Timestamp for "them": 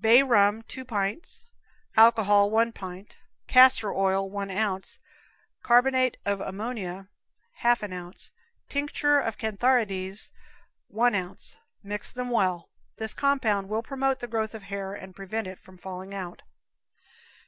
12.12-12.30